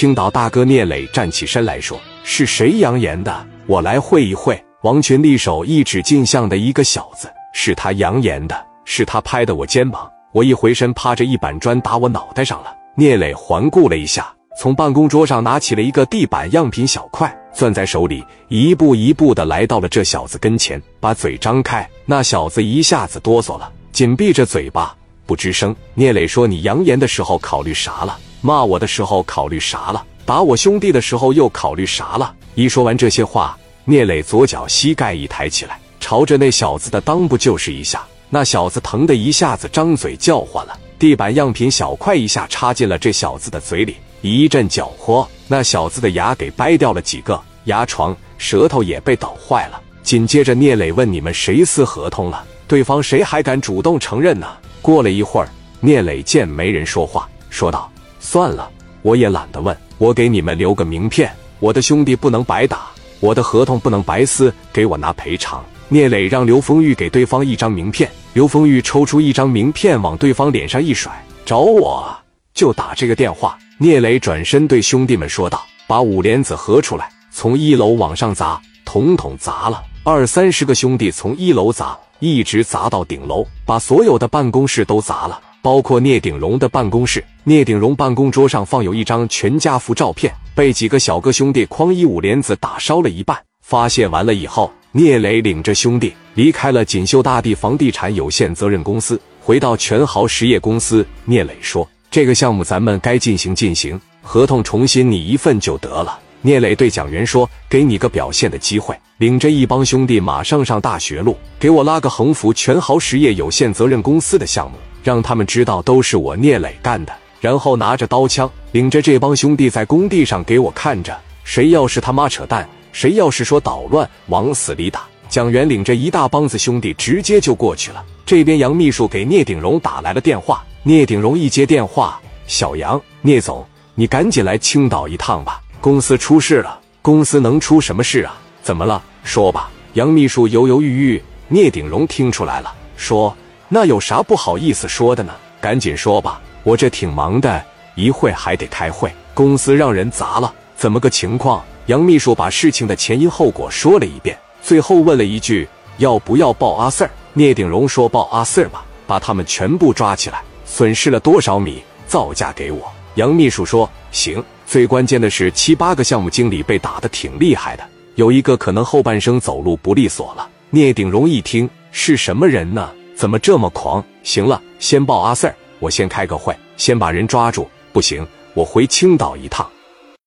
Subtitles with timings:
[0.00, 3.46] 青岛大哥聂磊站起身来说：“是谁扬言的？
[3.66, 10.10] 我来会一会。”王群立手一指镜像的一个小子：“是他扬言的，是他拍的我肩膀。
[10.32, 21.86] 我一回身，趴着一板砖打我脑袋上了。”聂磊环顾了一下，从办公桌上拿起了一个地板样品小块，攥在手里，一步一步的来到了这小子跟前，把嘴张开。
[22.06, 24.96] 那小子一下子哆嗦了，紧闭着嘴巴，
[25.26, 25.76] 不吱声。
[25.92, 28.18] 聂磊说：“你扬言的时候考虑啥了？
[28.40, 30.04] 骂我的时候考虑啥了？
[30.24, 38.02] 打我兄弟的时候又考虑啥了？”一说完这些话，聂磊左脚膝盖一抬起来，朝着那小子的裆部就是一下。
[38.28, 40.78] 那小子疼的一下子张嘴叫唤了。
[40.98, 49.80] 地板样品小块一下插进了这小子的嘴里，一阵搅和，那小子的牙给掰掉了几个，牙床、舌头也被捣坏了。
[50.02, 52.44] 紧接着，聂磊问：“你们谁撕合同了？
[52.68, 54.46] 对方谁还敢主动承认呢？”
[54.82, 55.48] 过了一会儿，
[55.80, 58.70] 聂磊见没人说话，说道：“算了，
[59.02, 59.76] 我也懒得问。
[59.98, 71.10] 我给你们留个名片，我的兄弟不能白打，我的合同不能白撕，给我拿赔偿。”聂磊让刘丰玉给对方一张名片，刘丰玉抽出一张名片往对方脸上一甩
[71.44, 72.16] ：“找我
[72.54, 87.24] 就打这个电话。”聂磊转身对兄弟们说道：“把五莲子合出来，从一楼往上砸，统统砸了。”二三十个兄弟从一楼砸，一直砸到顶楼，把所有的办公室都砸了，包括聂鼎荣的办公室。
[87.44, 93.38] 聂鼎荣办公桌上放有一张全家福照片，被几个小哥兄弟哐一五莲子打烧了一半。
[93.62, 94.70] 发泄完了以后。
[94.92, 101.06] 聂磊领着兄弟离开了锦绣大地房地产有限责任公司，回到全豪实业公司。
[101.24, 117.12] 聂磊说：“这个项目咱们该进行进行，合同重新拟一份就得了。”聂磊对蒋元说：“给你个表现的机会，领着一帮兄弟马上上大学路，给我拉个横幅‘全豪实业有限责任公司’的项目，让他们知道都是我聂磊干的。
[117.40, 125.02] 然后拿着刀枪，领着这帮兄弟在工地上给我看着，谁要是他妈扯淡。”谁要是说捣乱，往死里打！
[125.28, 128.04] 蒋元领着一大帮子兄弟直接就过去了。
[128.26, 136.80] 这边杨秘书给聂鼎荣打来了电话，聂鼎荣一接电话：“小杨，聂总，你赶紧来青岛一趟吧，公司出事了。
[137.00, 138.36] 公司能出什么事啊？
[138.60, 139.00] 怎么了？
[139.22, 143.32] 说吧。”杨秘书犹犹豫豫，聂鼎荣听出来了，说
[143.72, 145.32] ：“那有啥不好意思说的呢？
[145.60, 147.64] 赶紧说吧，我这挺忙的，
[147.94, 149.12] 一会还得开会。
[149.32, 160.42] 公司让人砸了，怎么个情况？”杨秘书把事情的前因后果说了一遍，最后问了一句：“要不要报阿 Sir？” 聂鼎荣说：“报阿 Sir 吧，把他们全部抓起来。
[160.64, 167.84] 损失了多少米，造价给我。”杨秘书说：“行。”最关键的是，七八个项目经理被打得挺厉害的，
[168.16, 170.48] 有一个可能后半生走路不利索了。
[170.70, 172.90] 聂鼎荣一听，是什么人呢？
[173.20, 174.02] 怎么这么狂？
[174.22, 177.68] 行了，先抱阿 Sir，我先开个会，先把人抓住。
[177.92, 179.69] 不行，我回青岛一趟。